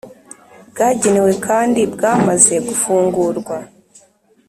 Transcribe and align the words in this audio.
bwagenewe 0.69 1.31
kandi 1.45 1.81
bwamaze 1.93 2.55
gufungurwa 2.67 3.57